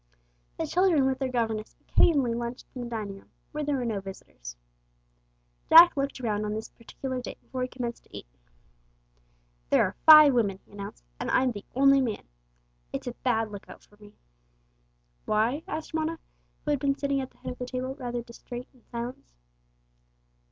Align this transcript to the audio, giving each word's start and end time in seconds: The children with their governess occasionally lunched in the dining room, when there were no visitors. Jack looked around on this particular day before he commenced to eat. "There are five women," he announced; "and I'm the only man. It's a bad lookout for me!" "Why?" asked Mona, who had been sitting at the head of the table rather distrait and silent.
The 0.57 0.65
children 0.65 1.05
with 1.05 1.19
their 1.19 1.31
governess 1.31 1.75
occasionally 1.81 2.33
lunched 2.33 2.65
in 2.73 2.81
the 2.81 2.89
dining 2.89 3.19
room, 3.19 3.29
when 3.51 3.65
there 3.67 3.75
were 3.75 3.85
no 3.85 3.99
visitors. 3.99 4.57
Jack 5.69 5.95
looked 5.95 6.19
around 6.19 6.43
on 6.43 6.55
this 6.55 6.69
particular 6.69 7.21
day 7.21 7.35
before 7.39 7.61
he 7.61 7.67
commenced 7.67 8.05
to 8.05 8.17
eat. 8.17 8.25
"There 9.69 9.83
are 9.83 9.95
five 10.07 10.33
women," 10.33 10.57
he 10.65 10.71
announced; 10.71 11.03
"and 11.19 11.29
I'm 11.29 11.51
the 11.51 11.65
only 11.75 12.01
man. 12.01 12.27
It's 12.91 13.05
a 13.05 13.11
bad 13.13 13.51
lookout 13.51 13.83
for 13.83 13.97
me!" 13.97 14.15
"Why?" 15.25 15.61
asked 15.67 15.93
Mona, 15.93 16.17
who 16.65 16.71
had 16.71 16.79
been 16.79 16.97
sitting 16.97 17.21
at 17.21 17.29
the 17.29 17.37
head 17.37 17.51
of 17.51 17.59
the 17.59 17.67
table 17.67 17.93
rather 17.93 18.23
distrait 18.23 18.67
and 18.73 18.83
silent. 18.87 19.23